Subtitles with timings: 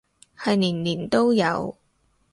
[0.35, 1.77] 係年年都有